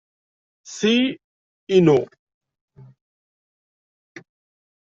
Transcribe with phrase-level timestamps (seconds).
[0.75, 0.95] Ti
[1.75, 1.97] inu.